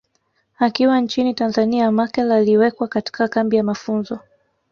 Akiwa 0.59 0.99
nchini 1.01 1.33
Tanzania 1.33 1.91
Machel 1.91 2.31
aliwekwa 2.31 2.87
katika 2.87 3.27
kambi 3.27 3.55
ya 3.57 3.63
mafunzo 3.63 4.19